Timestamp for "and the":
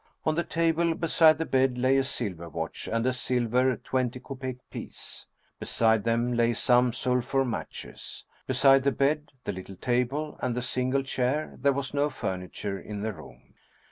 10.41-10.61